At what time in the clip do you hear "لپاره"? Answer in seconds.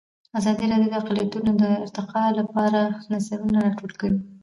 2.39-2.79